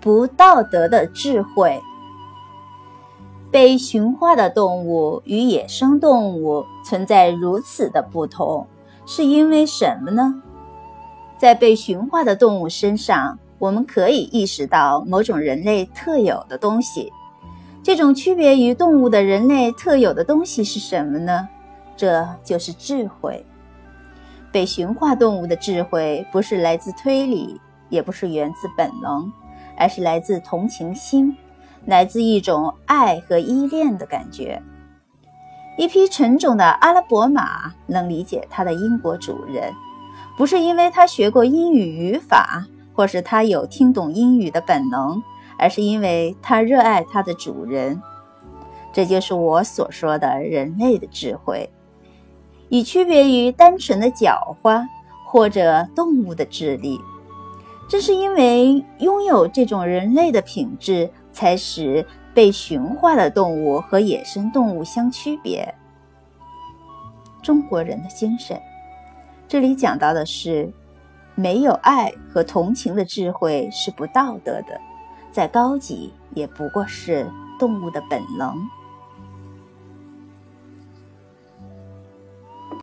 [0.00, 1.80] 不道德的智慧。
[3.50, 8.66] 被驯化的动物与野生动物存在如此的不同，
[9.06, 10.40] 是因为什么呢？
[11.36, 17.12] 在被驯化的动物身上，我们可以意识到某种人类特有的东西。
[17.82, 21.48] 这种区别于动物的人类特有的东西是什么呢？
[21.96, 23.44] 这就是智慧。
[24.52, 29.32] 被驯化动物的智慧不是来自推理，也不是源自本能，
[29.80, 31.36] 而是来自同情心。
[31.86, 34.62] 来自一种爱和依恋的感觉。
[35.78, 39.72] 一匹纯种的阿拉伯马能理解它的英国主人，
[40.36, 45.22] 不是因为它学过英语语法，或是它有听懂英语的本能，
[45.58, 48.02] 而是因为它热爱它的主人。
[48.92, 51.70] 这就是我所说的人类的智慧，
[52.68, 54.84] 以区别于单纯的狡猾
[55.24, 57.00] 或者动物的智力。
[57.90, 61.10] 正是因为拥有这种人类的品质。
[61.32, 65.72] 才使被驯化的动物和野生动物相区别。
[67.40, 68.60] 中国人的精神，
[69.46, 70.68] 这里讲到的是，
[71.36, 74.80] 没有爱和同情的智慧是不道德的，
[75.30, 78.56] 再高级也不过是动物的本能。